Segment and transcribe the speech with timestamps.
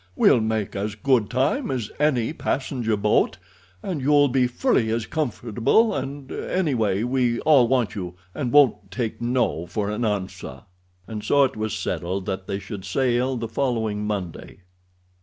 [0.15, 3.37] "We'll make as good time as any passenger boat,
[3.83, 9.21] and you'll be fully as comfortable; and, anyway, we all want you, and won't take
[9.21, 10.63] no for an answer."
[11.05, 14.61] And so it was settled that they should sail the following Monday.